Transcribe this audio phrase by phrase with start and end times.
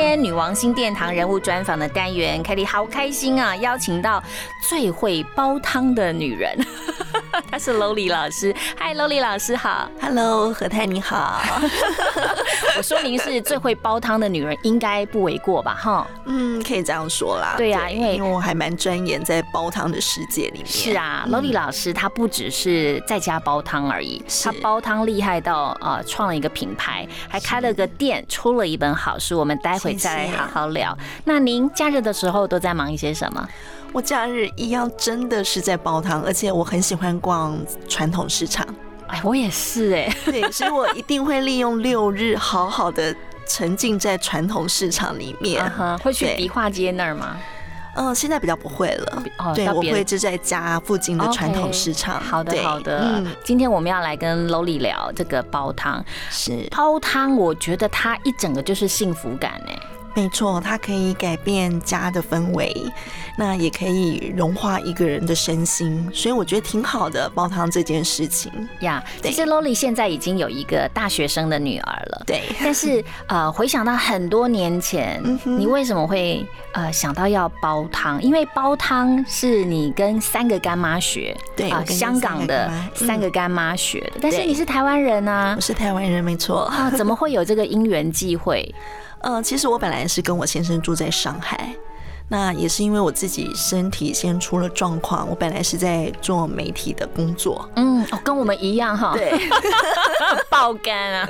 [0.00, 3.56] 天女王新殿堂人物专访的单元凯莉好开心啊！
[3.56, 4.22] 邀请到
[4.62, 6.56] 最会煲汤的女人，
[7.50, 8.54] 她是 LOLY 老师。
[8.76, 9.88] 嗨，LOLY 老师好。
[10.00, 11.40] Hello，何太你好。
[12.76, 15.74] 我说您是最会煲汤的女人，应该不为过吧？
[15.74, 17.54] 哈，嗯，可以这样说啦。
[17.56, 20.66] 对呀因为因为我还蛮钻研在煲汤的世界里面。
[20.66, 29.38] 是啊，LOLY 老师她不只是在家煲汤而已，是她煲汤厉害到呃创了一个品牌，还开了个店，出了一本好书。
[29.38, 30.96] 我们待会再好好聊。
[31.24, 33.48] 那您假日的时候都在忙一些什么？
[33.90, 38.66] 我假日一样真的是在煲汤，而且我很喜欢逛传统市场。
[39.08, 43.14] 哎，我也是哎、对，所以我一定会利用六日好好的
[43.46, 45.62] 沉浸在传统市场里面。
[45.98, 47.36] 会去对迪化街那儿吗？
[47.96, 49.22] 嗯，现在比较不会了。
[49.38, 52.18] 哦对，我会就在家附近的传统市场。
[52.18, 52.98] 好的，好的。
[53.02, 56.02] 嗯，今天我们要来跟 Loli 聊这个煲汤。
[56.30, 59.78] 是煲汤，我觉得它一整个就是幸福感哎。
[60.14, 62.74] 没错，它可以改变家的氛围，
[63.36, 67.30] 那也可以融化一个人的身心，所以我觉得挺好的。
[67.34, 68.50] 煲汤这件事情，
[68.80, 72.22] 呀，其对实 loly 现在已经有一个大学生的女儿了。
[72.26, 78.20] 对，但是呃，回想到很多年前，你为什么会呃想到要煲汤？
[78.20, 84.18] 因为煲汤是你跟三个干妈学，啊、对我跟香港的三个干妈学的。
[84.20, 86.62] 但是你是台湾人啊我，是台湾人，没错。
[86.62, 88.74] 啊，怎么会有这个因缘际会？
[89.20, 91.74] 呃，其实我本来是跟我先生住在上海，
[92.28, 99.32] 那也是因为我自己身体先出了状况，我本来是在做媒体的工作，嗯，哦，跟我们一样哈，对
[100.50, 101.28] 爆肝啊，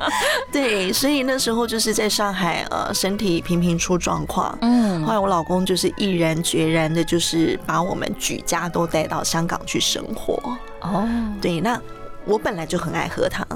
[0.52, 4.56] 对，所以那时候就是在上海，呃，身体频频出状况。
[4.60, 10.38] 嗯后来我老公就是毅然决然的，就是把我们举家都带到香港去生活。
[10.82, 11.08] 哦，
[11.40, 11.80] 对，那
[12.26, 13.46] 我本来就很爱喝汤，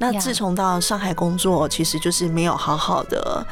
[0.00, 3.46] 那自从到上海工作，其实就是没有好好的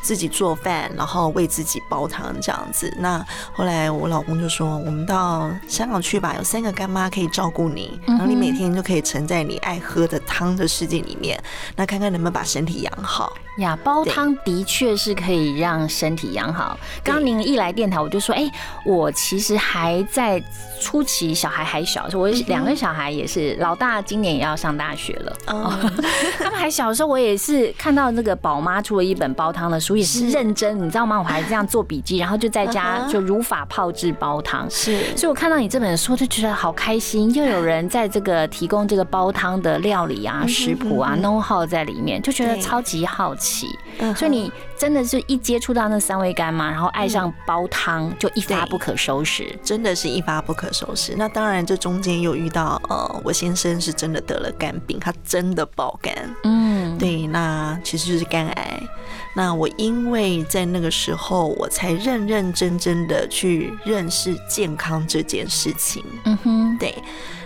[0.00, 2.90] 自己做饭，然后为自己煲汤这样子。
[2.98, 3.22] 那
[3.52, 11.38] 后来我老公就说，我们到香港去吧，有三个干妈可以照顾你，然后你每天就可以沉在你爱喝的汤的世界里面，
[11.76, 13.34] 那看看能不能把身体养好。
[13.58, 16.78] 呀，煲汤的确是可以让身体养好。
[17.04, 18.50] 刚刚您一来电台，我就说，哎、
[18.86, 20.42] 我其实还在
[20.80, 25.36] 初期，小孩还小，我两个小孩也是，老大今年也要上大学了。
[25.46, 25.72] 哦，
[26.42, 31.18] 他们还小的时候，我也是看到那个宝妈出了一本煲汤的书，也是认真，你知道吗？
[31.18, 34.68] 我还这样做笔记，然后就在家就如法炮制煲汤。
[34.70, 43.68] 是所以我看到你这本书就觉得好开心，又有人在这个提供这个煲汤的料理啊、食谱啊、know how 在里面，就觉得超级好奇。
[43.98, 49.54] 嗯所以你真的是一接触到那三味干妈，然后爱上煲汤，就一发不可收拾。
[49.62, 51.14] 真的是一发不可收拾。
[51.16, 56.14] 那当然，这中间又遇到呃，我先生是真的得了肝病，他真的爆肝。
[56.44, 58.80] 嗯，对，那其实就是肝癌。
[59.34, 66.04] 那我因为在那个时候，我才认认真真的去认识健康这件事情。
[66.24, 66.94] 嗯哼，对，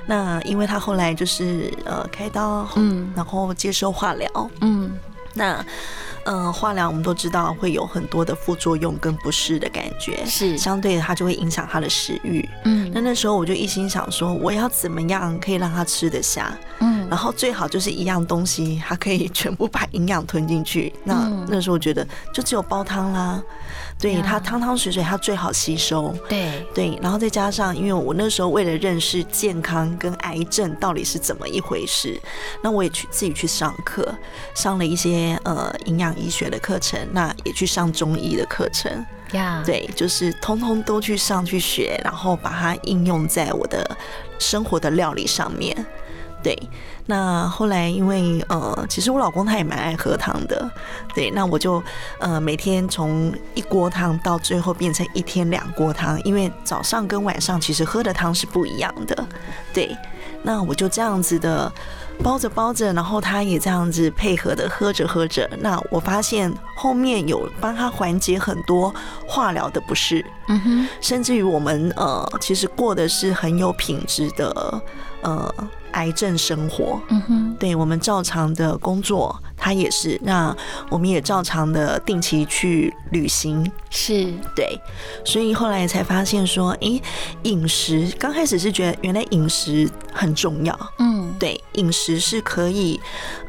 [0.07, 4.51] 那因为他后来就是呃开刀，嗯然后接受化疗。
[4.61, 4.93] 嗯，
[5.35, 5.65] 那
[6.25, 10.57] 呃，化疗我们都知道会有很多的副作用跟不适的感觉，是。
[10.57, 12.49] 相对的，它就会影响他的食欲。
[12.65, 12.91] 嗯。
[12.95, 17.07] 那那时候我就一心想说，我要怎么样可以让他吃得下，嗯。
[17.09, 20.93] 然后最好就是一样东西，他可以全部把营养吞进去。
[21.05, 21.47] 那嗯。
[21.49, 23.43] 那时候我觉得就只有煲汤啦，
[23.99, 26.15] 对它汤汤水水它最好吸收。
[26.29, 32.21] 对，对，然后再加上，因为我那时候为了认识健康跟癌症到底是怎么一回事，
[32.63, 34.15] 那我也去自己去上课，
[34.55, 39.05] 上了一些呃营养医学的课程，那也去上中医的课程。
[39.33, 43.97] 呀，对，就是通通都去上去学，然后把它应用在我的
[44.39, 45.75] 生活的料理上面。
[46.45, 46.57] 对，
[47.07, 50.71] 那后来因为呃，其实我老公他也蛮爱喝汤的，
[51.15, 51.83] 对，那我就
[52.21, 59.27] 呃每天从一锅汤到最后变成一天两锅汤，因为早上跟晚上其实喝的汤是不一样的，
[59.73, 59.97] 对，
[60.43, 61.73] 那我就这样子的
[62.23, 68.95] 包着包着，然后他也这样子配合的喝着喝着，那我发现后面有帮他缓解很多
[69.27, 74.83] 化疗的不适，嗯哼，甚至于我们呃其实过的是很有品质的
[75.23, 75.55] 呃
[75.95, 80.55] 癌症生活，嗯哼，对我们照常的工作，他也是，那
[80.91, 84.33] 我们也照常的定期去旅行，是。
[84.55, 84.79] 对，
[85.25, 87.03] 所以后来才发现说，诶，
[87.43, 93.01] 饮食刚开始是觉得原来饮食很重要，嗯，对，饮食是可以，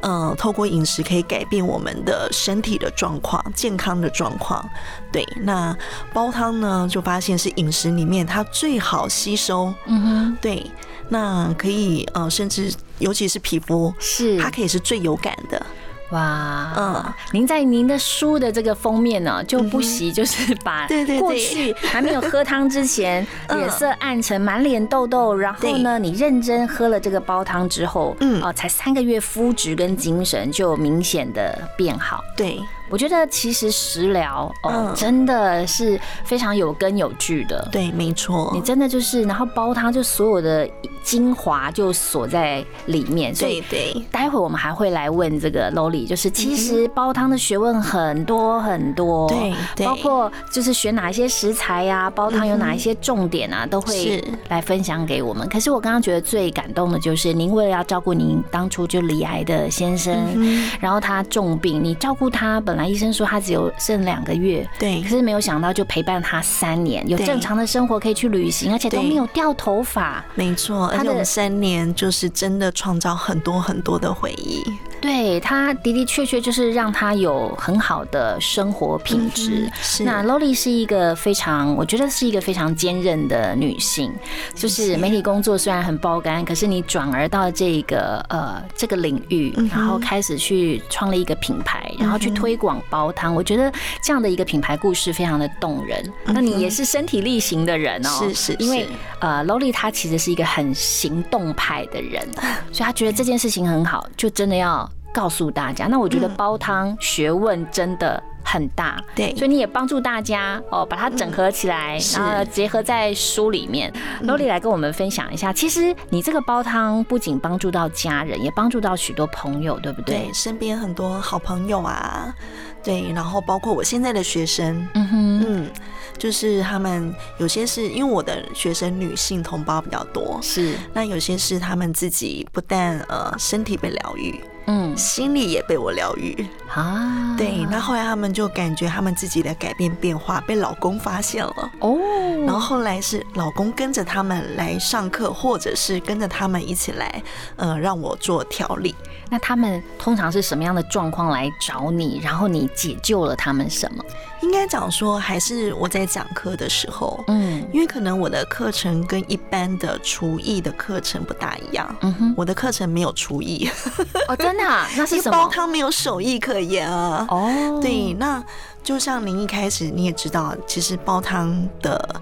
[0.02, 4.68] 呃，透过饮食可以改变我们的身体的状况、健康的状况。
[5.12, 5.76] 对，那
[6.14, 10.66] 煲汤呢，就发现是饮食里面它最好吸收，嗯哼，对，
[11.10, 14.40] 那可以呃，甚至尤其是皮肤，是。
[14.40, 15.66] 它可以是最有感的。
[16.12, 17.14] 哇，嗯。
[17.32, 20.88] 您在您的书的这个封面呢，就不惜就是把
[21.20, 23.58] 过去还没有喝汤之前， 嗯。
[23.58, 28.42] 脸色暗沉、满脸痘痘，然后呢，你认真喝了这个煲汤之后，嗯。
[28.44, 32.24] 哦，才三个月，肤质跟精神就明显的变好。
[32.38, 32.60] 对，
[32.90, 34.96] 我觉得其实食疗哦，嗯。
[34.96, 37.68] 真的是非常有根有据的。
[37.72, 38.52] 对，没错。
[38.54, 38.62] 你。
[38.62, 40.68] 真的就是，然后煲汤就所有的
[41.04, 49.86] 精华就锁在里面，所以对对，待会我们还会来问这个 Loli，就是其实煲汤的学问很多很多，对对。
[49.86, 54.24] 包括就是选哪一些食材呀、煲汤有哪一些重点啊，都会是。
[54.50, 55.48] 来分享给我们。
[55.48, 70.24] 可是我刚刚觉得最感动的就是，您为了要照顾您当初就罹癌的先生，嗯然后他重病，你照顾他，本来医生说他只有剩两个月，对可是没有想到就陪伴他三年，有正常的生活可以去旅行，而且都没有掉头发。
[70.36, 74.64] 没错，而他的且我们三年就是真的创造很多很多的回忆。
[75.06, 79.66] 对他的的确确就是让他有很好的生活品质。
[79.66, 84.12] 嗯是那 Lolly 是一个非常，我觉得是一个非常坚韧的女性。
[84.54, 93.34] 就是媒体工作虽然很爆肝，可是你转而到这个呃这个领域，嗯然后开始去创立一个品牌，然后去推广煲汤。
[93.34, 96.12] 我觉得这样的一个品牌故事非常的动人。
[96.26, 98.88] 那你也是身体力行的人哦，是是因为
[99.20, 102.28] 呃 Lolly 她其实是一个很行动派的人，
[102.72, 105.88] 所以她觉得这件事情很好，就真的要告诉大家。
[105.88, 109.34] 那我觉得煲汤学问真的很大，对。
[109.38, 113.92] 所以你也帮助大家哦，把它整合起来，是然后结合在书里面。
[114.24, 120.26] Loli 来跟我们分享一下，其实你这个煲汤不仅帮助到家人，也帮助到许多朋友，对不对？
[120.26, 120.34] 对？
[120.34, 122.36] 身边很多好朋友啊，
[122.84, 125.72] 对，然后包括我现在的学生，嗯哼，嗯，
[126.18, 136.46] 就是他们有些是因为我的学生女性同胞比较多，是，那有些是他们自己不但呃身体被疗愈，嗯心里也被我疗愈。
[136.74, 141.72] 啊，对，那后来他们就感觉他们自己的改变变化被老公发现了。
[141.80, 141.98] 哦，
[142.46, 147.24] 然后后来是老公跟着他们来上课，或者是跟着他们一起来，
[147.56, 148.94] 呃，让我做调理。
[149.30, 152.20] 那他们通常是什么样的状况来找你？
[152.22, 154.04] 然后你解救了他们什么？
[154.42, 161.96] 应该讲说，还是我在讲课的时候，嗯因为可能我的课程跟一般的厨艺的课程不大一样。
[162.02, 163.70] 嗯哼，我的课程没有厨艺，
[164.28, 164.88] 哦，真的、啊？
[164.98, 165.50] 那是什么？
[165.52, 167.26] 汤没有手艺可言啊。
[167.30, 168.44] 哦，对，那
[168.84, 172.22] 就像您一开始你也知道，其实煲汤的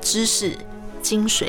[0.00, 0.56] 知识
[1.02, 1.48] 精髓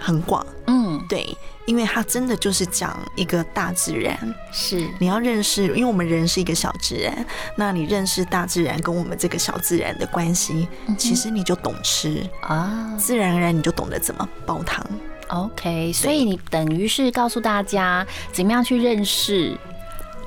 [0.00, 1.36] 很广，嗯，对，
[1.66, 4.18] 因为它真的就是讲一个大自然，
[4.50, 7.24] 是，你要认识，因为我们人是一个小自然，
[7.56, 10.68] 那你认识大自然跟我们这个小自然的关系，
[10.98, 14.84] 其实你就懂吃，啊自然而然你就懂得怎么煲汤。
[15.32, 19.56] ，OK，所以你等于是告诉大家怎么样去认识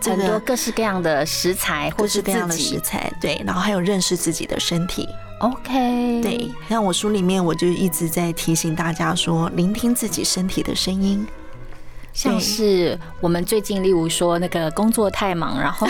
[0.01, 5.07] 很多各式各样的食材，或各是式各样的食材，对，然后还有认识自己的身体
[5.39, 11.25] ，，OK，对，像我书里面我就一直在提醒大家说，聆听自己身体的声音，
[12.15, 15.86] 像是我们最近，例如说那个工作太忙，然后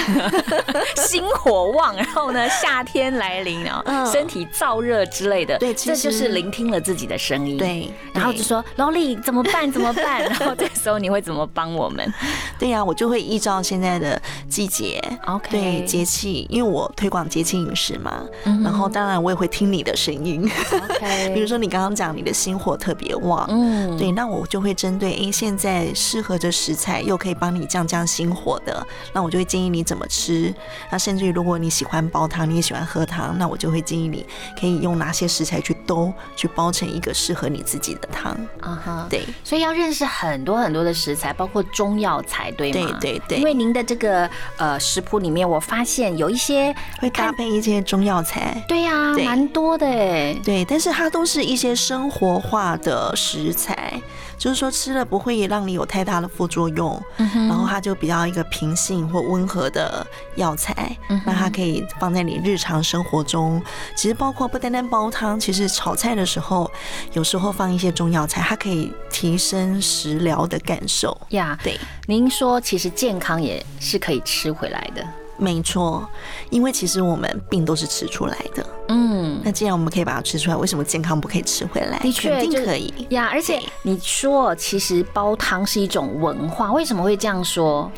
[1.08, 7.58] 心火旺，然后呢夏天来临啊，嗯身体燥热之类的，对这就是聆听了自己的声音。。
[7.58, 9.72] 对，然后就说劳力怎么办？
[9.72, 10.24] 怎么办？
[10.26, 12.12] 然后这时候你会怎么帮我们
[12.58, 15.00] 对呀、我就会依照现在的季节。
[15.28, 20.50] ？OK，对节气，因为我推广节气饮食嘛，嗯然后当然我也会听你的声音
[20.90, 30.54] ，OK，比如说你刚刚讲你的心火特别旺，嗯，对，那我就会针对诶现在适合的食材，又可以帮你降降心火的，那我就会建议你怎么吃。
[30.90, 34.26] 那甚至于如果你喜欢煲汤，你也喜欢喝汤，那我就会建议你
[34.58, 38.32] 可以用哪些食材去兜，去煲成一个适合你自己的汤。
[38.62, 42.98] 啊哈，对，所以要认识很多很多的食材，包括中药材，对吗？
[43.02, 48.64] 对对对因为您的这个呃食谱里面，我发现有一些会搭配一些中药材。
[48.70, 50.34] 对呀、对蛮多的哎。
[50.46, 54.02] 对，但是它都是一些生活化的食材，
[54.38, 60.96] 就是说吃了不会让你有太大的副作用，然后它就比较一个平性或温和的药材，
[61.26, 63.62] 那它可以放在你日常生活中。
[63.96, 66.72] 其实包括不单单煲汤，其实炒菜的时候，
[67.14, 71.20] 有时候放一些中药材，它可以提升食疗的感受。
[71.30, 75.04] 呀，对，您说其实健康也是可以吃回来的。
[75.38, 76.08] 没错，
[76.50, 78.66] 因为其实我们病都是吃出来的。
[78.88, 82.00] 嗯，那既然我们可以把它吃出来，为什么健康不可以吃回来？
[82.00, 82.94] 的确肯定可以。
[83.10, 87.92] 呀，而且你说其实煲汤是一种文化，为什么会这样说？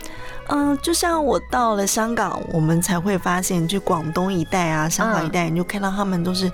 [0.49, 6.51] 嗯、就像我到了香港，我们才会发现，就广东一带啊，香港一带，你就看到他们都是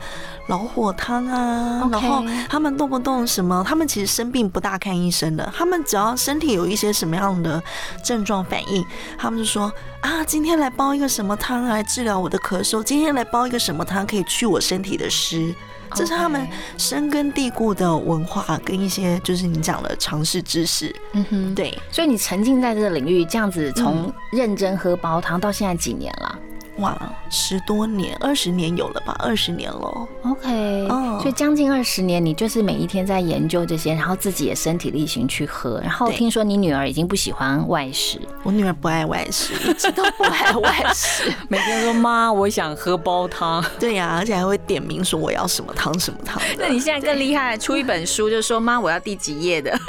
[0.47, 7.61] 老火汤啊然后他们动不动什么，他们其实生病不大看医生的，他们只要身体有一些什么样的
[8.03, 8.85] 症状反应，
[9.17, 9.71] 他们就说
[10.01, 15.53] 啊，今天来煲一个什么汤来治疗我的咳嗽，今天来煲一个什么汤可以去我身体的湿。
[15.95, 16.47] 这是他们
[16.77, 26.32] 深根蒂固的文化跟一些就是你讲的尝试知识，嗯哼，对，所以你沉浸在这个领域，这样子从认真喝煲汤到现在几年了
[26.77, 26.97] 哇，
[27.29, 29.15] 十多年，二十年有了吧？
[29.19, 30.07] 二十年了。
[30.23, 35.79] ？OK，哦所以将近二十年，你就是每一天在研究这些，然后自己也身体力行去喝。
[35.81, 41.31] 然后听说你女儿已经不喜欢外食，我女儿不爱外食，一直都不爱外食。
[41.47, 43.63] 每天说妈，我想喝煲汤。
[43.79, 46.41] 对呀、而且还会点名说我要什么汤什么汤。
[46.57, 49.77] 那你现在更厉害，出一本书就说妈，我要第几页的？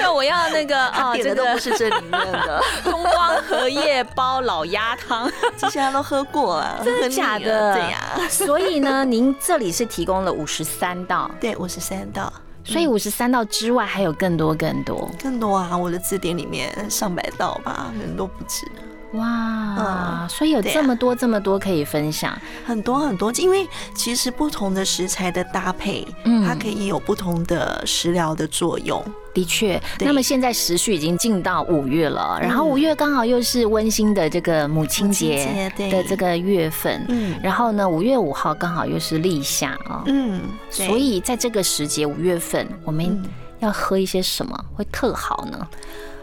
[0.00, 5.21] 那我要那个哦， 点的都不是这里面的，东光荷叶煲老鸭汤，
[5.56, 7.74] 这些她都喝过了， 真的假的？
[7.74, 8.00] 对呀、
[8.30, 12.32] 所以呢，您这里是提供了五十三道，对，五十三道，
[12.64, 15.10] 所以五十三道之外还有更多更多。
[15.22, 15.76] 更多啊！
[15.76, 18.66] 我的字典里面上百道吧，人都不止，
[19.12, 22.36] 哇，嗯所以有这么多这么多可以分享。
[22.64, 23.32] 很多很多。
[23.32, 29.02] 因为其实不同的食材的搭配，嗯它可以有不同的食疗的作用。
[29.34, 43.24] 的确，那么现在时序已经进到五月了，然后五月刚好又是温馨的这个母亲节的这个月份，嗯然后呢，五月五号刚好又是立夏啊，嗯，所以在这个时节五月份，我们嗯
[43.60, 45.66] 要喝一些什么会特好呢？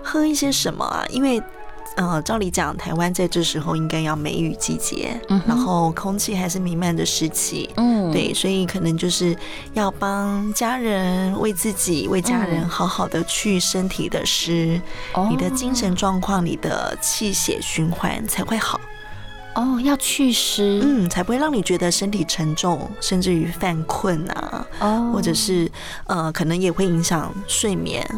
[0.04, 1.04] 喝一些什么啊？
[1.10, 1.42] 因为
[2.00, 7.70] 呃，照理讲，台湾在这时候应该要梅雨季节，嗯然后空气还是弥漫着湿气。
[7.76, 9.36] 嗯，对，所以可能就是
[9.74, 14.80] 要帮家人、为自己、为家人嗯好好的去身体的湿，
[15.14, 18.80] 哦你的精神状况、你的气血循环才会好，
[19.56, 25.70] 哦要祛湿，嗯，才不会让你觉得身体沉重，甚至于犯困啊，哦或者是
[26.08, 28.10] 呃，可能也会影响睡眠。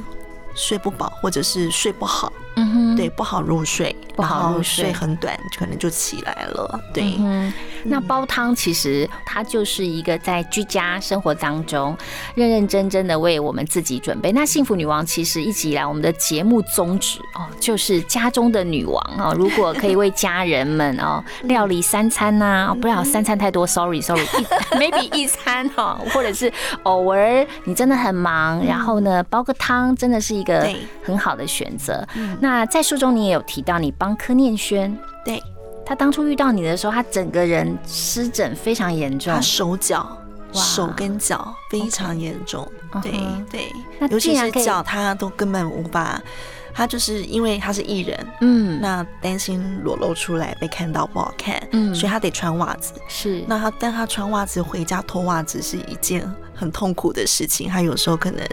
[0.53, 4.93] 睡不饱，或者是睡不好，嗯哼，对，不好入睡，不好入睡睡。
[4.93, 6.79] 很短，可能就起来了。
[6.93, 7.51] 对，嗯，
[7.83, 11.97] 那煲汤其实它就是一个在居家生活当中
[12.35, 14.31] 认认真真的为我们自己准备。
[14.31, 24.23] 那幸福女王其实一直以来我们的节目宗旨哦，就是家中的女王哦，如果可以为家人们哦料理三餐呐、哦不要三餐太多，sorry sorry，
[24.73, 26.51] 一 maybe 一餐哈、哦，或者是
[26.83, 30.67] 偶尔你真的很忙，然后呢煲个汤真的是一个
[31.03, 32.05] 很好的选择。
[32.41, 34.97] 嗯那在书中你也有提到，你帮柯念轩。
[35.23, 35.41] 对，
[35.85, 39.39] 他当初遇到你的时候，他整个人湿疹非常严重他。
[39.39, 40.17] 手脚。
[40.53, 42.69] 手跟脚非常严重
[43.01, 43.13] 对
[43.49, 46.21] 对那，尤其是脚，他都根本无法，
[46.73, 52.91] 他就是因为他是艺人，嗯，那担心裸露出来被看到不好看，嗯所以他得穿袜子。
[53.07, 58.45] 是那他但他穿袜子回家脱袜子是一件很痛苦的事情，他有时候可能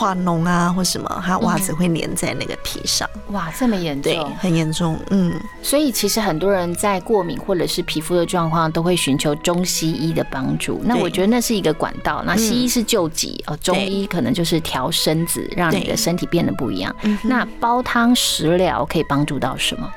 [0.00, 4.98] 化脓啊或什么，它袜子会粘在那个皮上，哇，这么严对重，，很严重。
[5.10, 10.80] 嗯，所以其实很多人在过敏或者是皮肤的状况，都会寻求中西医的帮助。
[10.84, 16.96] 那我觉得那是一个管道，那西医嗯是救急哦，中医可能就是调身子，让你的身体变得不一样。
[17.22, 19.92] 那煲汤食疗可以帮助到什么？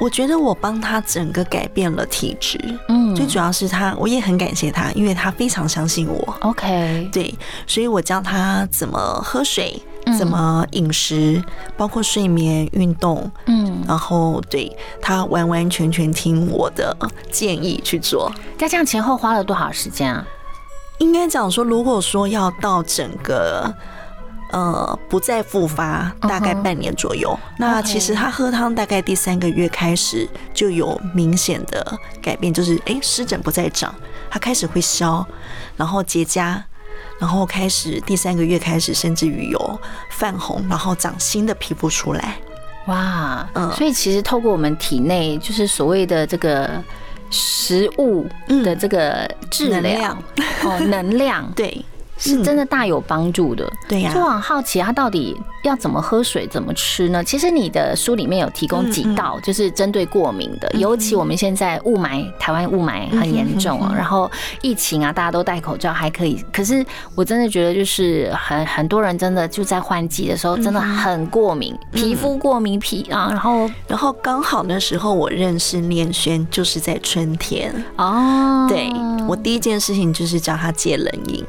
[0.00, 2.58] 我觉得我帮他整个改变了体质，
[2.88, 6.36] 嗯最主要是他，我也很感谢他，因为他非常相信我。
[6.40, 7.32] OK，对，
[7.66, 11.42] 所以我教他怎么喝水，嗯怎么饮食，
[11.76, 16.96] 包括睡眠、运动，嗯，然后对他完完全全听我的
[17.30, 18.32] 建议去做。
[18.58, 20.26] 那这样前后花了多少时间啊？
[20.98, 23.72] 应该讲说，如果说要到整个。
[24.54, 27.36] 呃，不再复发，大概半年左右。
[27.58, 33.92] 那其实他喝汤大概第三个月开始就有明显的改变，就是诶湿疹不再长，
[34.30, 35.26] 它开始会消，
[35.76, 36.56] 然后结痂，
[37.18, 39.80] 然后开始第三个月开始，甚至于有
[40.10, 42.36] 泛红，然后长新的皮肤出来。
[42.86, 43.72] 哇，嗯。
[43.72, 46.80] 所以其实透过我们体内就是所谓的这个
[47.28, 48.24] 食物
[48.62, 50.22] 的这个治疗能量。
[50.62, 51.84] 哦，能量， 对，
[52.18, 53.70] 是真的大有帮助的。
[53.88, 57.22] 对呀就我很好奇，它到底要怎么喝水、怎么吃呢？
[57.22, 64.30] 其实你的书里面有提供几道，就是针对过敏的，尤其我们现在雾霾，台湾雾霾很严重啊，然后
[64.62, 77.74] 疫情啊，大家都戴口罩还可以，可是我真的觉得就是很很多人真的就在换季的时候真的很过敏，皮肤过敏皮啊，然后然后刚好那时候我认识念轩，就是在春天。
[77.96, 78.90] 哦，对
[79.26, 81.44] 我第一件事情就是叫他戒冷饮。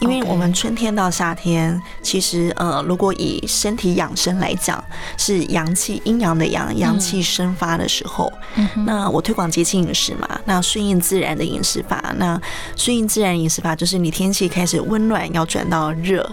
[0.00, 4.82] 因为我们春天到夏天，其实呃，如果以身体养生来讲，
[5.16, 8.30] 是阳气阴阳的阳，阳气生发的时候。
[8.86, 12.14] 那我推广节气饮食嘛，那顺应自然的饮食法。
[12.18, 12.38] 那
[12.76, 16.28] 顺应自然饮食法就是你天气开始温暖，要转到热。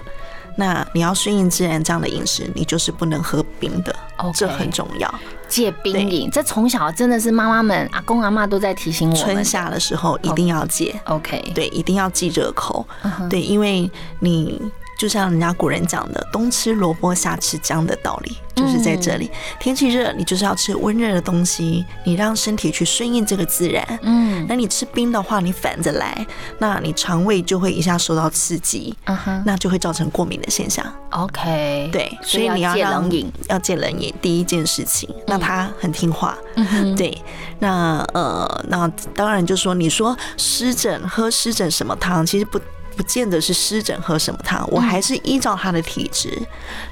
[0.57, 3.95] 那你要顺应自然这样的饮食，你就是不能喝冰的
[4.33, 5.19] 这很重要。
[5.51, 9.43] 戒冰饮，这从小真的是妈妈们、阿公阿妈都在提醒我们春。
[9.43, 10.97] 夏的时候一定要戒。
[11.03, 12.87] OK，对，一定要忌热口。
[13.03, 14.61] 嗯对，因为你
[15.01, 19.31] 就像人家古人讲的“冬吃萝卜，夏吃姜”的道理，就是在这里。
[19.59, 23.83] 天气热，你就是要吃温热的东西，你让身体去顺应这个自然。
[24.03, 26.23] 嗯那你吃冰的话，你反着来，
[26.59, 30.85] 那你肠胃就会一下受到刺激，嗯哼那就会造成过敏的现象。
[31.09, 33.31] ，OK，对，所以你要戒冷饮。
[33.49, 35.09] 要戒冷饮，第一件事情。
[35.25, 37.19] 那他很听话，嗯，对，
[37.57, 42.59] 那呃，那当然就说，你说湿疹喝湿疹什么汤，其实不
[43.01, 46.39] 不见得是湿疹喝什么汤，我还是依照他的体质，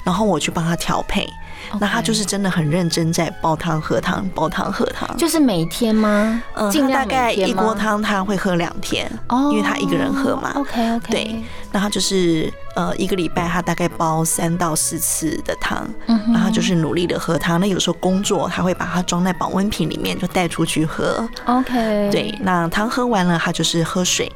[0.02, 1.24] 然后我去帮他调配。
[1.78, 5.16] 那他就是真的很认真在煲汤喝汤，煲汤喝汤。
[5.16, 6.42] 就是每天吗？
[6.54, 10.52] 嗯，他大概一锅汤他会喝两天，哦因为他一个人喝嘛。
[10.56, 17.60] OK OK，对，那他就是呃一个礼拜他大概煲三到四次的汤，嗯然后就是努力的喝汤。
[17.60, 21.28] 那有时候工作他会把它装在保温瓶里面，就带出去喝。
[21.44, 24.32] OK，对，那汤喝完了，他就是喝水。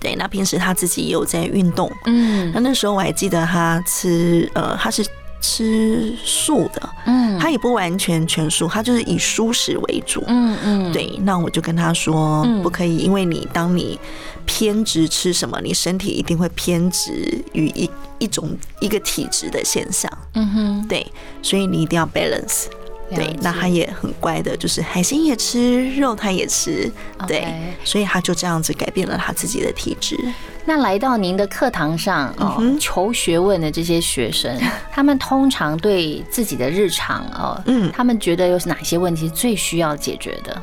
[0.00, 1.90] 对，那平时他自己也有在运动。
[2.06, 5.06] 嗯那那时候我还记得他吃，呃，他是
[5.40, 10.24] 吃素的，嗯他也不完全全素，他就是以蔬食为主。
[10.26, 13.98] 嗯嗯，对，那我就跟他说嗯，不可以，因为你当你
[14.44, 20.10] 偏执吃什么，你身体一定会偏执于一一种一个体质的现象。
[20.34, 21.06] 嗯哼，对，
[21.42, 22.66] 所以你一定要 balance。
[23.14, 26.90] 对那他也很乖的，就是海鲜也吃，肉他也吃，
[27.26, 27.46] 对
[27.84, 30.16] 所以他就这样子改变了他自己的体质。
[30.64, 34.56] 那来到您的课堂上哦，嗯求学问的这些学生，
[34.92, 37.90] 他们通常对自己的日常哦，嗯。
[37.92, 40.62] 他们觉得有哪些问题是最需要解决的？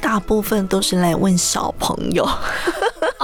[0.00, 2.28] 大部分都是来问小朋友，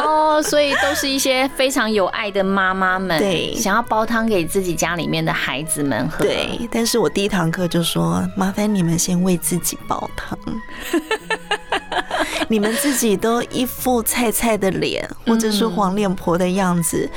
[0.00, 6.24] 哦，所以都是一些非常有爱的妈妈们，对想要煲汤给自己家里面的孩子们喝。
[6.24, 6.68] 对。
[6.70, 10.38] 但是我第一堂课就说，麻烦你们先为自己煲汤。
[12.48, 17.08] 你们自己都一副菜菜的脸，或者是黄脸婆的样子，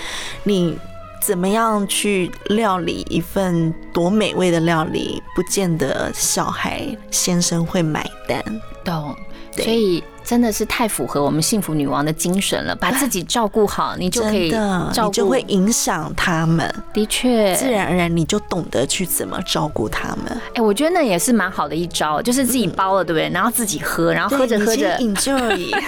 [0.43, 0.77] 你
[1.25, 8.43] 怎么样去料理一份多美味的料理，不见得小孩先生会买单。
[8.83, 9.15] 懂。
[9.55, 15.07] 对所以真的是太符合我们幸福女王的精神了，把自己照顾好，你就可以，照顾。
[15.07, 20.41] 你就会影响他们，的确，自然而然你就懂得去怎么照顾他们。
[20.55, 23.29] 哎、我觉得那也是蛮好的一招，就是自己包了，对不对？
[23.29, 24.89] 然后自己喝，然后喝着喝着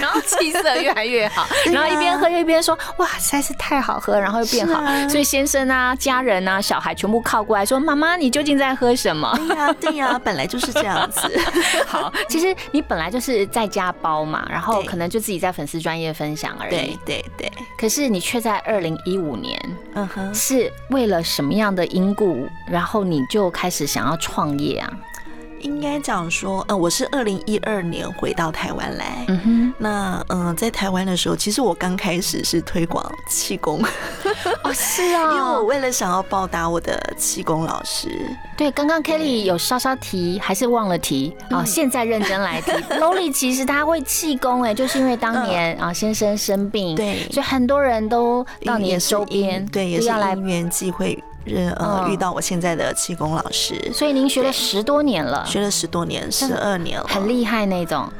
[0.01, 4.81] 然后气色越来越好， 啊然后一边喝一边说：“哇，实在是太好喝，然后又变好。
[4.81, 11.21] 啊所以先生啊、家人啊、小孩全部靠过来说：“妈妈，你究竟在喝什么对呀，对呀，本来就是这样子。
[11.87, 16.97] ”好，其实你本来就是在家包嘛，然后可能就自己在粉丝专业分享而已对。
[17.05, 19.59] 对对，可是你却在二零一五年
[19.93, 20.33] 嗯哼。
[20.33, 24.91] 是为了什么样的因故，然后你就开始想要创业啊？
[25.65, 29.25] 应该讲说，呃，我是二零一二年回到台湾来。
[29.27, 33.83] 嗯哼，那嗯、呃在台湾的时候，其实我刚开始是推广气功，
[34.63, 35.23] 哦，是啊。
[35.23, 38.09] 因为啊我，为了想要报答我的气功老师，
[38.55, 41.35] 对，刚刚 Kelly 有稍稍提，还是忘了提。
[41.49, 42.71] 啊、嗯现在认真来提。
[43.01, 47.27] loly 其实他会气功哎，就是因为当年啊先生生病，嗯对。
[47.31, 50.05] 所以很多人都到你的周边，对，也是。
[50.07, 52.11] 因缘际会，认呃嗯。
[52.11, 58.11] 遇到我现在的气功老师，所以您学了十多年了，学了十多年，十二年了，很厉害那种。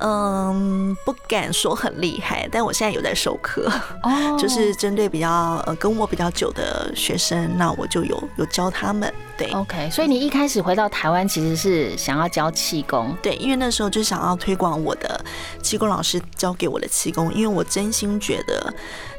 [0.00, 3.70] 嗯，不敢说很厉害，但我现在有在授课，
[4.02, 4.36] 哦。
[4.36, 9.48] 就是针对比较呃跟我比较久的学生，那我就有有教他们，对。
[9.52, 9.88] OK。
[9.90, 15.24] 所以你一开始回到台湾其实是想要教气功，对，因为那时候就想要推广我的
[15.62, 18.74] 气功老师教给我的气功，因为我真心觉得，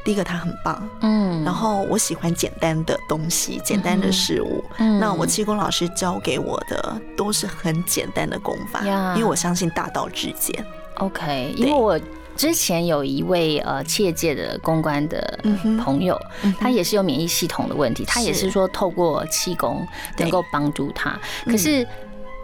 [0.05, 4.63] 第一个他很棒，嗯，然后我喜欢简单的东西、简单的事物。
[4.77, 4.99] 嗯。
[4.99, 8.81] 那我气功老师教给我的都是很简单的功法，
[9.15, 10.63] 因为我相信大道至简。
[10.97, 11.99] OK，因为我
[12.37, 15.39] 之前有一位呃企业界的公关的
[15.83, 16.15] 朋友，
[16.59, 19.77] 他也是有免疫系统的问题，他也是是说透过气功
[20.17, 21.19] 能对够帮助他。
[21.45, 21.51] 嗯。
[21.51, 21.85] 可是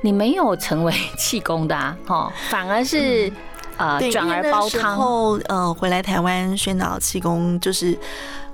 [0.02, 3.32] 你没有成为 气功的啊，哈，反而是
[4.00, 4.96] 对，转而因为那时煲汤。
[4.96, 7.98] 后呃，回来台湾宣导气功就是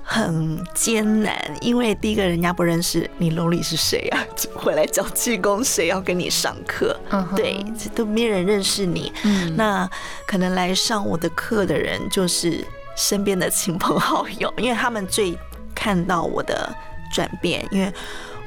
[0.02, 4.18] 很艰难，因为第一个人家不认识你 Loli 是谁啊，
[4.56, 6.98] 回来教气功谁要跟你上课？
[7.36, 9.12] 对，这都没人认识你。
[9.24, 9.88] 嗯那
[10.26, 12.64] 可能来上我的课的人就是
[12.96, 15.36] 身边的亲朋好友，因为他们最
[15.74, 16.74] 看到我的
[17.12, 17.92] 转变，因为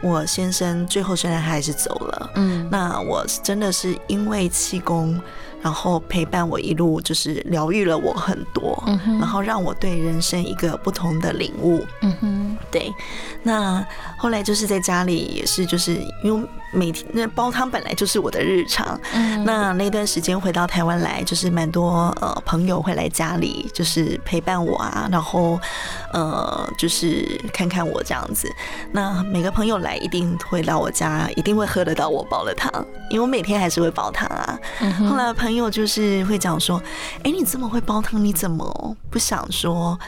[0.01, 2.67] 我先生最后虽然还是走了，嗯。
[2.71, 5.19] 那我真的是因为气功，
[5.61, 11.85] 然后陪伴我一路，就是疗愈了我很多，嗯然后让我对人生一个不同的领悟。
[12.01, 12.40] 嗯哼
[12.71, 12.93] 对，
[13.43, 13.85] 那
[14.17, 25.59] 后来就是在家里也是，就是因为每天那煲汤本来就是我的日常，嗯那那段时间回到台湾来，就是蛮多呃朋友会来家里，就是陪伴我啊，然后
[26.13, 28.49] 呃就是看看我这样子。
[28.93, 32.71] 那每个朋友来一定会到我家，一定会喝得到我煲的汤，
[33.09, 34.57] 因为我每天还是会煲汤啊。
[34.79, 36.81] 嗯后来朋友就是会讲说
[37.23, 39.99] ：“哎、你这么会煲汤，你怎么不想说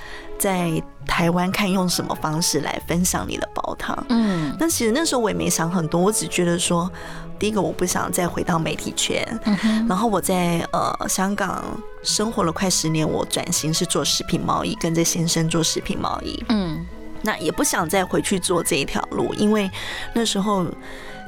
[0.44, 4.54] 在台湾看用什么方式来分享你的煲汤？”嗯。
[4.60, 6.92] 那其实那时候我也没想很多，我只觉得说，
[7.40, 11.64] 第一个我不想再回到媒体圈，嗯然后我在呃香港
[12.04, 16.86] 生活了快十年，我转型是做食品贸易，跟着先生做食品贸易，嗯。
[17.22, 19.72] 那也不想再回去做这一条路，因为
[20.14, 20.66] 那时候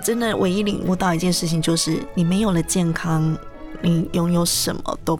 [0.03, 3.33] 真的唯一领悟到一件事情，就是你没有了健康，
[3.81, 5.17] 你拥有什么都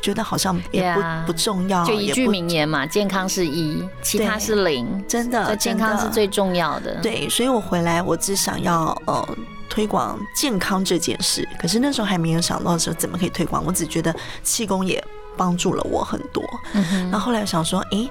[0.00, 9.36] 觉得好像也不 Yeah 不重要，就一句名言嘛，健康是一，其他是零，真的健康是最重要的。，对，所以我回来，我只想要呃
[9.68, 15.02] 推广健康这件事，可是那时候还没有想到说怎么可以推广，我只觉得气功也
[15.36, 16.42] 帮助了我很多。
[17.10, 18.10] 然后后来想说，诶。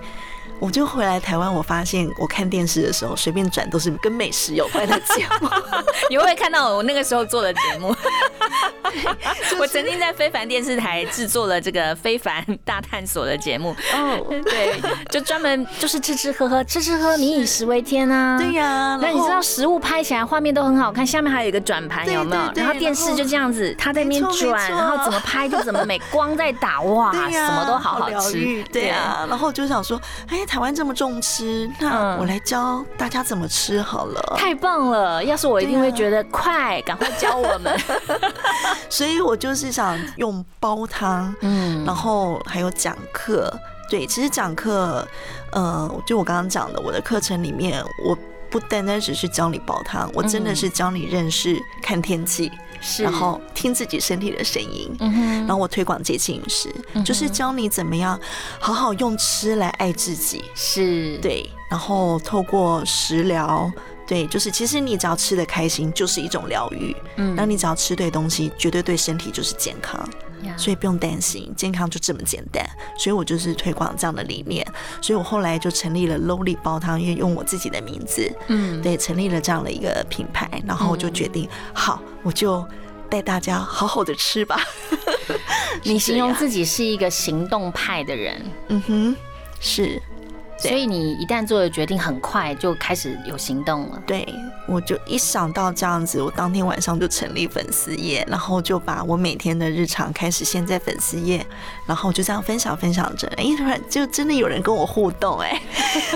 [0.59, 5.47] 我就回来台湾，我发现我看电视的时候，随便转都是跟美食有关的节目。
[6.09, 7.95] 你会不会看到我那个时候做的节目？
[9.59, 18.37] 我曾经在非凡电视台制作了这个非凡大探索的节目，哦， 对，就专门就是吃吃喝喝，吃吃喝，民以食为天啊。
[18.37, 29.25] 对呀、那你知道食物拍起来画面都很好看，下面还有一个转盘，有没有然后电视就这样子，它在那边转，然后怎么拍就怎么美，光在打，哇，什么都好好吃对啊。
[29.29, 29.99] 然后就想说，
[30.29, 34.35] 哎，台湾这么重吃，那嗯我来教大家怎么吃好了。
[34.37, 35.23] 太棒了！
[35.23, 37.77] 要是我一定会觉得快，赶快教我们。
[38.89, 43.53] 所以我就是想用煲汤，嗯然后还有讲课。
[43.89, 45.07] 对，其实讲课，
[45.53, 48.17] 呃，就我刚刚讲的，我的课程里面，我
[48.49, 54.93] 不单单只是教你煲汤，我真的是教你认识、看天气，是，然后听自己身体的声音。
[54.99, 56.69] 嗯哼然后我推广节气饮食，
[57.05, 58.19] 就是教你怎么样
[58.59, 60.43] 好好用吃来爱自己。
[60.53, 63.71] 是，对，然后透过食疗，
[64.07, 66.95] 对，就是其实你只要吃的开心，就是一种疗愈。
[67.17, 70.07] 嗯那你只要吃对东西，绝对对身体就是健康。
[70.55, 72.65] 所以不用担心，健康就这么简单。
[72.97, 74.65] 所以我就是推广这样的理念，
[75.01, 82.65] 所以我后来就成立了 Lowly 煲汤，因为用我自己的名字，嗯，对，成立了这样的一个品牌，然后我就决定，好，我就
[83.09, 84.61] 带大家好好的吃吧。
[85.83, 89.15] 你形容，自己是一个行动派的人，嗯哼，
[89.59, 90.01] 是
[90.57, 94.01] 所以你一旦做了决定，很快就开始有行动了。
[94.05, 94.27] 对，
[94.67, 101.45] 我就一想到这样子，我当天晚上就成立粉丝页，然后就把我每天的日常开始先在粉丝页，
[101.85, 105.61] 然后就这样分享分享着，哎，突然就真的有人跟我互动，哎，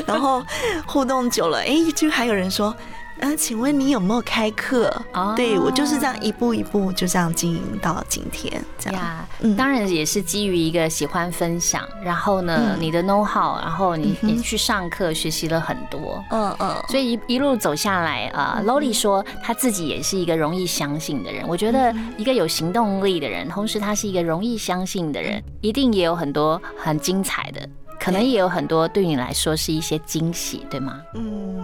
[0.06, 0.44] 然后
[0.86, 2.76] 互动久了，哎，就还有人说。
[3.22, 4.92] 呃，请问你有没有开课？
[5.14, 9.00] 哦对我就是这样一步一步就这样经营到今天，这样。
[9.00, 16.24] 呀嗯，当然也是基于一个喜欢分享，然后呢，嗯你的 know how，然后你你去上课学习了很多。
[16.32, 21.48] 嗯嗯，所以一一路走下来，呃，Loli 说他自己也是一个容易相信的人。
[21.48, 27.68] 我觉得一个有行动力的人，同时他是一个容易相信的人，一定也有很多很精彩的，
[28.00, 31.02] 可能也有很多对你来说是一些惊喜，对吗？
[31.14, 31.61] 嗯，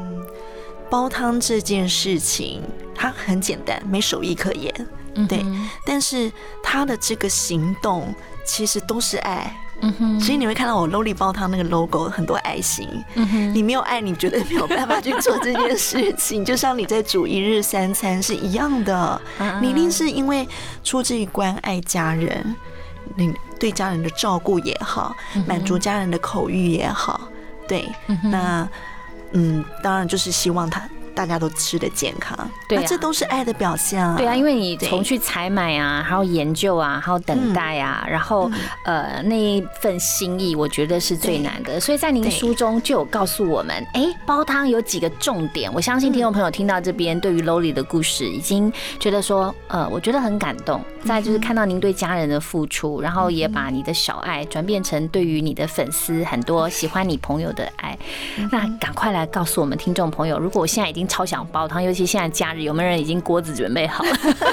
[0.89, 2.62] 煲汤这件事情
[2.95, 4.73] 它很简单，没手艺可言。
[5.28, 5.43] 对
[5.84, 8.13] 但是他的这个行动
[8.45, 12.88] 其实都是爱，嗯哼，所以你会看到我 Lowly 煲汤那个 logo 很多爱心。
[13.15, 16.45] 嗯哼，你没有爱，你绝对没有办法去做这件事情。
[16.45, 20.47] 就像你在煮一日三餐是一样的，嗯你一定是因为
[20.84, 22.56] 出自于关爱家人，
[23.15, 25.15] 你对家人的照顾也好，
[25.47, 27.28] 满足家人的口欲也好，
[27.67, 28.69] 对，嗯那
[29.39, 30.82] 嗯，当然就是希望他
[31.17, 32.38] 大家都吃的健康，
[32.69, 34.15] 对啊那这都是爱的表现啊。
[34.15, 38.51] 对啊，因为你从去采买啊，还有研究啊，还有等待啊，然后
[38.86, 41.80] 呃那一份心意，我觉得是最难的。
[41.80, 45.73] 所以在您书中就有告诉我们，哎，煲汤有几个重点。
[45.73, 50.80] 我相信听众朋友听到这边，对于 Loli 的故事已经觉得说，呃，我觉得很感动。
[51.03, 57.97] 再就是看到您对家人的付出，然后也把你的小爱转变成对于你的粉丝很多喜欢你朋友的爱。
[58.51, 64.12] 那赶快来告诉我们听众朋友，如果我现在已经超想煲汤，尤其现在假日，有没有人已经锅子准备好了，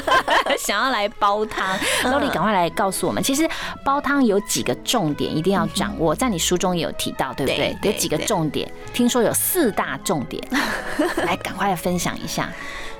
[0.58, 3.48] 想要来煲汤？Loli，赶快来告诉我们，其实
[3.84, 7.76] 煲汤有几个重点一定要掌握，在你书中也有提到，对不对？
[7.82, 10.42] 有几个重点，听说有四大重点，
[11.26, 12.48] 来赶快来分享一下。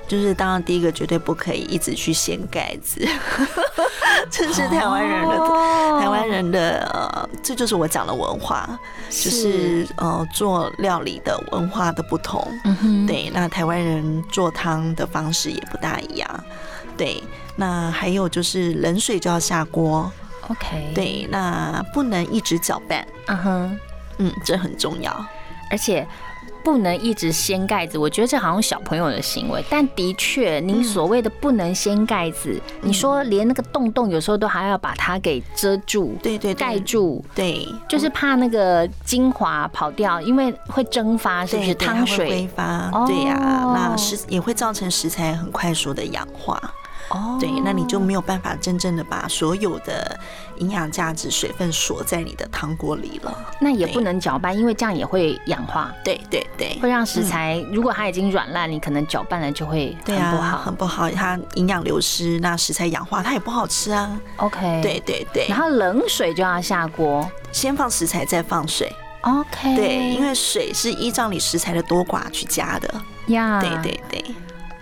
[0.07, 3.05] 就是当然第一个绝对不可以一直去掀盖子，
[4.29, 8.77] 这是台湾人的、哦台湾人的呃，这就是我讲的文化，
[9.09, 12.45] 就是呃做料理的文化的不同。
[12.65, 16.43] 嗯哼，对，那台湾人做汤的方式也不大一样。
[16.97, 17.23] 对，
[17.55, 20.11] 那还有就是冷水就要下锅。
[20.49, 23.07] ，OK，，对，那不能一直搅拌。
[23.27, 23.79] 嗯哼，
[24.17, 25.25] 嗯，这很重要。
[25.71, 26.05] 而且。
[26.65, 42.47] 不能一直掀盖子，我觉得这好像小朋友的行为，但的确，您所谓的不能掀盖子，你说连那个洞洞有时候都还要把它给遮住，对对对盖住，对，就是怕那个精华跑掉，因为会蒸发，是不是汤水挥？
[42.47, 43.05] 发哦？
[43.07, 43.37] 对呀、
[43.73, 46.59] 那食也会造成食材很快速的氧化。
[47.09, 50.19] 哦对，那你就没有办法真正的把所有的
[50.57, 53.35] 营养价值、水分锁在你的汤锅里了。
[53.59, 60.57] 那也不能搅拌，因为这样也会氧化，对对对，会让食材如果它已经软烂，你可能搅拌了就会很不好。
[60.59, 64.19] 很不好，它营养流失，那食材氧化，它也不好吃啊。
[64.37, 67.29] OK，对，对对，然后冷水就要下锅。
[67.51, 68.91] 先放食材，再放水。
[69.21, 72.93] OK，对，因为水是依照你食材的多寡去加的。
[73.27, 74.25] 呀，对对对，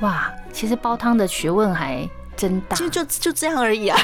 [0.02, 4.00] 哇，其实煲汤的学问还真大就就就这样而已啊，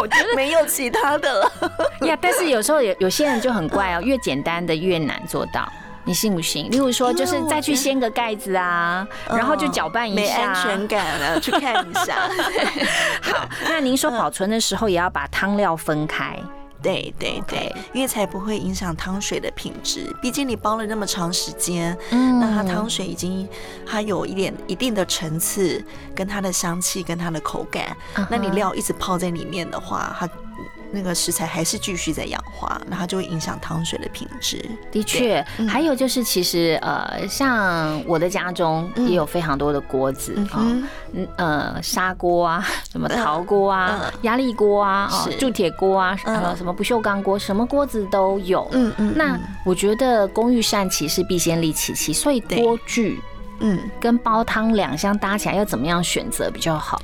[0.00, 1.52] 我觉得没有其他的了。
[2.06, 5.70] 呀，但是有时候有有些人就很怪哦，越简单的越难做到。
[6.04, 6.68] 你信不信？
[6.68, 12.28] 例如说，就是再去掀个盖子啊，然后就搅拌一下没下，安全感了， 去看一下。
[13.22, 16.36] 好，那您说保存的时候也要把汤料分开。
[16.82, 20.14] 对对对因为才不会影响汤水的品质。
[20.20, 23.48] 毕竟你煲了那么长时间，嗯那它汤水已经
[23.86, 25.82] 它有一点一定的层次，
[26.14, 27.96] 跟它的香气跟它的口感。
[28.28, 30.28] 那你料一直泡在里面的话，它
[30.92, 34.62] 那个食材还是继续在氧化，那它就会影响汤水的品质。
[34.90, 40.60] 的确，嗯还有就是，其实呃，像我的家中也有非常多的锅子啊，
[41.12, 48.68] 嗯呃，砂锅啊，什么陶锅啊嗯、压力锅啊、啊是铸铁锅啊，嗯呃，什么不锈钢锅，什么锅子都有。
[48.72, 53.18] 嗯嗯，那嗯我觉得工欲善其事，必先利其器，所以对锅具
[53.60, 57.00] 嗯跟煲汤两相搭起来，要怎么样选择比较好？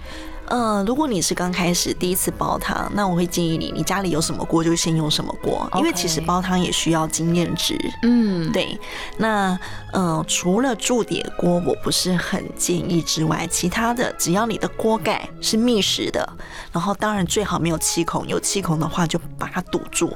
[0.48, 7.78] 呃，如果你是刚开始第一次煲汤，那我会建议你，你家里有什么锅就先用什么锅，因为其实煲汤也需要经验值。
[8.02, 8.78] 嗯，对，
[9.18, 9.58] 那
[9.92, 16.26] 呃，除了铸铁锅我不是很建议之外，其他的只要你的锅盖是密实的，
[16.72, 20.12] 然后当然最好没有气孔，有气孔的话就把它堵住。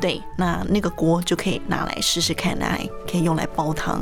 [0.00, 4.00] 对，那那个锅就可以拿来试试看，拿来可以用来煲汤。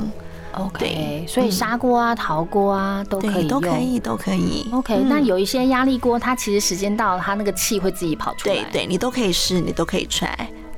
[0.57, 3.49] OK，所以砂锅啊、陶锅啊都可，以。
[3.49, 4.67] 都可以，都可以。
[4.73, 8.55] OK，、嗯那有一些压力锅，它其实时间到了，它那个气会自己跑出来。
[8.55, 10.29] 对对，你都可以试，你都可以 try。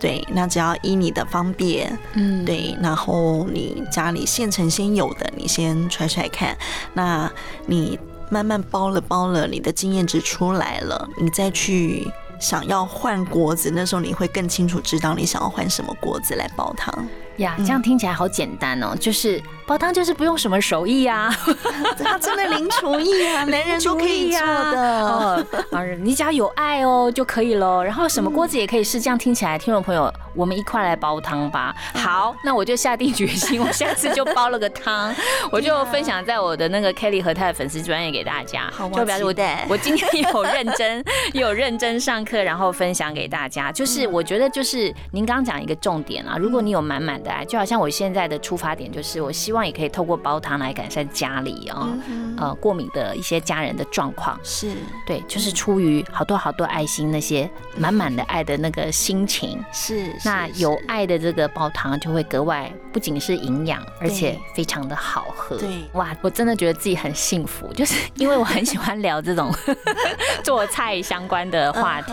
[0.00, 6.56] 对，那只要依你的方便，嗯，对，然后你家里现成先有的，你先揣揣看。
[6.94, 7.30] 那
[7.66, 7.98] 你
[8.30, 17.08] 慢慢包了包了，你的经验值出来了，你再去想要换锅子，那时候你会更清楚知道你想要换什么锅子来煲汤。
[17.38, 21.34] 呀，这样听起来好简单哦，就是煲汤就是不用什么手艺啊，
[22.02, 25.00] 他真的零厨艺啊， 男人都可以做的。
[25.06, 27.82] 哦，啊你只要有爱哦就可以喽。
[27.82, 31.74] 然后什么锅子也可以试，这样听起来，听众朋友，我们一块来煲汤吧。
[31.94, 35.14] 好，那我就下定决心，我下次就煲了个汤，
[35.52, 38.70] 我就分享在我的那个 Kelly 和泰的粉丝专业给大家。
[38.72, 39.34] 好就表示我
[39.68, 43.70] 我今天有认真有认真上课，然后分享给大家。
[43.70, 51.88] 就是我觉得就是您刚刚讲一个重点啊，如果你有满满的爱，就好像我现在的出发点就是，我希望也可以透过煲汤来改善家里啊、
[52.36, 54.38] 呃过敏的一些家人的状况。
[54.42, 54.72] 是，
[55.06, 59.62] 对，就是出于好多好多爱心那些满满的爱的那个心情。
[59.72, 65.56] 是那有爱的这个煲汤就会格外不仅是营养，而且非常的好喝。
[65.56, 69.52] 对哇，我真的觉得自己很幸福，就是因为我很喜欢聊这种
[70.42, 72.12] 做菜相关的话题，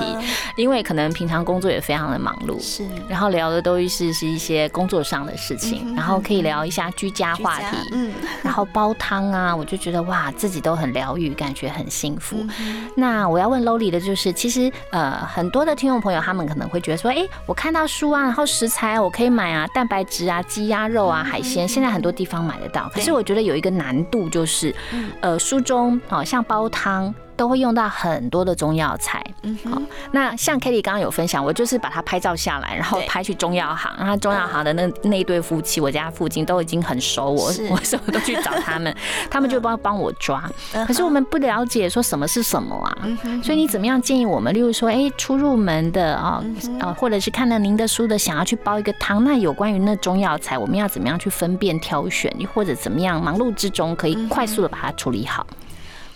[0.57, 8.11] 因为可能平常工作也非常的忙碌，是然后聊的都是是一些工作上的事情，然后可以聊一下居家话题，嗯，
[8.43, 12.37] 然后煲汤啊，我就觉得哇，自己都很疗愈，感觉很幸福。
[12.59, 22.89] 嗯那我要问 Lowly 的就是，其实呃，很多的听众朋友他们可能会觉得说，哎，我看到书啊，然后食材我可以买啊，蛋白质啊，鸡鸭肉啊，海鲜，现在很多地方买得到。
[22.93, 24.73] 可是我觉得有一个难度就是，
[25.21, 27.13] 呃，书中好，像煲汤。
[27.35, 38.95] 都会用到很多的中药材，嗯好，那像 Kelly 刚刚有分享，我就是把它拍照下来，然后拍去中药行，然后中药行的那那一对夫妻，我家附近都已经很熟我，我什么都去找他们，
[39.29, 40.49] 他们就帮帮我抓。
[40.73, 42.97] 嗯可是我们不了解说什么是什么啊，
[43.43, 44.53] 所以你怎么样建议我们？
[44.53, 46.43] 例如说，哎，初入门的啊，
[46.79, 55.45] 啊，或者是看了您的书的，想要去煲一个汤，那有关于那中药材，我们要怎么样去分辨挑选，又或者怎么样忙碌之中可以快速的把它处理好？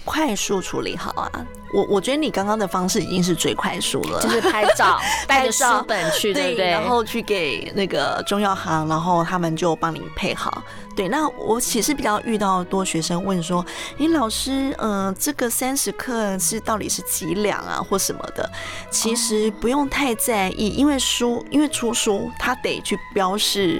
[0.09, 1.31] 快速处理好啊。
[1.71, 6.71] 我我觉得你刚刚的方式已经是最快速了，就是拍照， 带着书本去，对不对？
[6.71, 10.63] 然后去给那个中药行，然后他们就帮你配好。
[10.95, 13.63] 对，那我其实比较遇到多学生问说
[13.99, 18.49] ：“诶，老师，呃，这个三十克是到底是几两啊，或什么的？”
[18.89, 23.79] 其实不用太在意，因为书，因为出书，它得去标示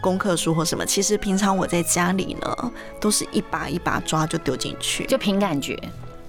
[0.00, 0.84] 功课书或什么。
[0.84, 5.78] 其实平常我在家里呢，都是一把一把抓就丢进去，就凭感觉。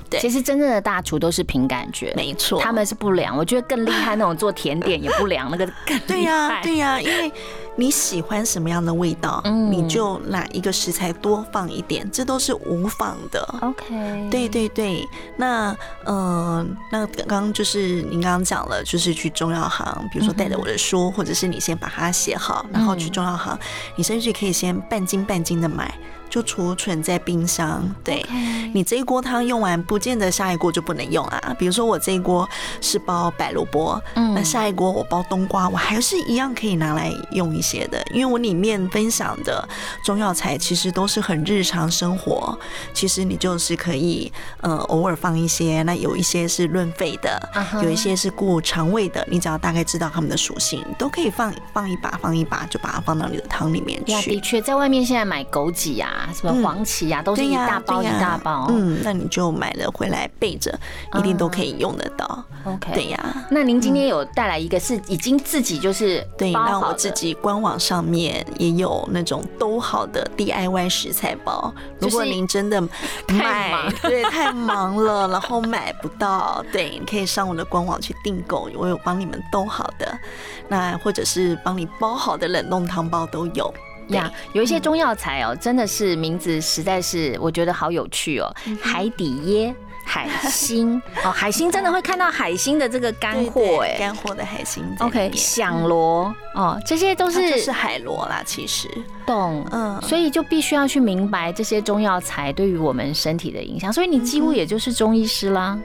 [0.10, 3.38] 对其实真正的大厨都是凭感觉，没错，他们是不良。
[3.38, 6.63] 我觉得更厉害那种做甜点也不良，那个更厉对呀、害。
[6.63, 7.32] 对呀、因为
[7.80, 9.72] 你喜欢什么样的味道，嗯。
[9.72, 13.39] 你就哪一个食材多放一点，这都是无妨的。
[13.62, 23.58] OK，对对对，那呃，那刚刚就是您刚刚讲了，就是去中药行，比如说带着我的书，或者是你先把它写好，然后去中药行，
[23.96, 25.94] 你甚至可以先半斤半斤的买，
[26.30, 27.84] 就储存在冰箱。
[28.04, 28.26] 对
[28.74, 31.56] 你这一锅汤用完，不见得下一锅就不能用啊。
[31.58, 32.48] 比如说我这一锅
[32.82, 39.68] 是包白萝卜，嗯那下一锅我包冬瓜，我还是一样可以拿来用一些的，因为我里面分享的
[40.04, 42.58] 中药材其实都是很日常生活，
[42.94, 47.39] 其实你就是可以呃偶尔放一些，那有一些是润肺的
[47.84, 54.39] 有一些是顾肠胃的，你只要大概知道它们的属性，都可以放放一把放一把，就把它放到你的汤里面呀，的。
[54.42, 58.67] 确，在外面现在买枸杞啊，什么嗯黄芪啊，都是一大包一大包。
[58.69, 60.77] 嗯，那你就买了回来备着，
[61.17, 62.43] 一定都可以用得到。
[62.65, 71.73] ，OK，对呀、那您今天有带来一个是已经自己就是对，那我自己官网上面也有那种都好的 DIY 食材包。
[71.99, 72.82] 如果您真的
[73.27, 80.19] 太 对，太忙了，然后买不到，对，你可以上我的官网去订购，我有帮你们都好的，
[80.67, 83.73] 那或者是帮你包好的冷冻汤包都有。
[84.10, 89.74] 呀，有一些中药材哦，真的是名字实在是我觉得好有趣哦，嗯海底椰。
[90.06, 94.00] 海星 哦，海星真的会看到海星的这个干对货对哎。
[94.00, 98.89] 干货的海星 OK，面响螺哦，这些都是是海螺啦，其实，
[99.24, 103.93] 懂，嗯，所以就必须要去明白这些中药材对于我们身体的影响。
[103.93, 105.78] 所以你几乎也就是中医师啦。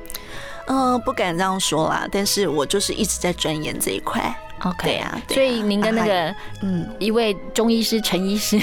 [0.68, 4.34] 嗯，不敢这样说啦，但是我就是一直在钻研这一块。
[4.62, 8.58] OK，对呀对呀所以您跟那个嗯，一位中医师陈医师，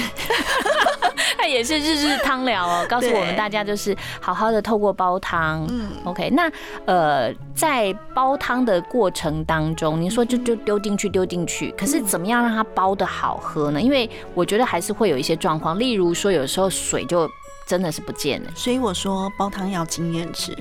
[1.38, 5.66] 他也是日日汤疗哦，告诉我们大家就是好好的透过煲汤。
[5.70, 6.52] 嗯 OK，那
[6.86, 13.80] 呃，在煲汤的过程当中，您说就就丢进去丢进去，可是怎么样让它煲的好喝呢？
[13.82, 17.30] 因为我觉得还是会有一些状况，例如说有时候水就
[17.68, 18.50] 真的是不见了。
[18.56, 20.58] 所以我说煲汤要经验值。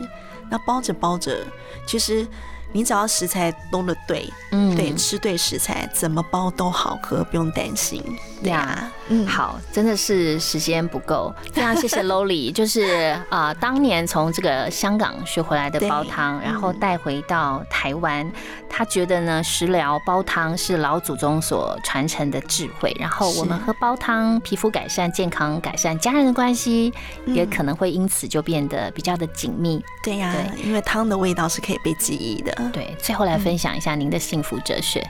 [0.52, 1.46] 那煲着煲着，
[1.86, 2.26] 其实
[2.72, 8.02] 你只要食材弄得对，嗯对，吃对食材，怎么煲都好喝，不用担心。
[8.42, 18.30] 对啊，嗯，好，真的是时间不够， 非常谢谢 Lowly，就是啊、呃当年从这个香港学回来的煲汤，然后带回到台湾，
[18.68, 26.92] 他觉得呢食疗煲汤是老祖宗所传承的智慧，然后我们喝煲汤，皮肤改善、健康改善，家人的关系
[27.26, 27.50] 也嗯。
[27.50, 29.84] 可能会因此就变得比较的紧密。
[30.02, 30.62] 对呀、对。
[30.62, 32.52] 因为汤的味道是可以被记忆的。
[32.72, 35.04] 对，最后来分享一下您的幸福哲学。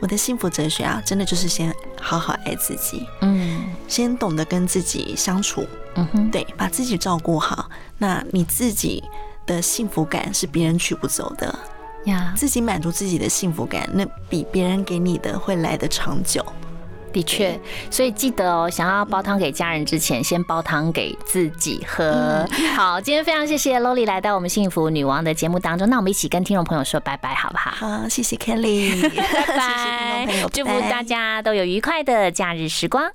[0.00, 7.68] 我的幸福哲学啊，真的就是先好好爱自己，嗯先懂得跟自己相处，嗯哼，对，把自己照顾好。
[7.98, 9.02] 那你自己
[9.46, 11.58] 的幸福感是别人取不走的，
[12.04, 16.44] 呀，自己满足自己的幸福感，那比别人给你的会来的长久。
[17.12, 17.58] 的确，
[17.90, 22.46] 所以记得哦，想要煲汤给家人之前，先煲汤给自己喝。
[22.76, 27.70] 好，今天非常谢谢 Loli 来到我们幸福女王的节目当中，那我们一起跟听众朋友说拜拜，好不好？
[27.72, 33.10] 好，谢谢 Kelly， 拜拜，祝福大家都有愉快的假日时光。